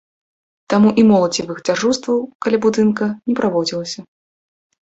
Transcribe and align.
Таму 0.73 0.89
і 1.01 1.03
моладзевых 1.11 1.57
дзяжурстваў 1.69 2.19
каля 2.47 2.57
будынка 2.65 3.11
не 3.29 3.33
праводзілася. 3.41 3.99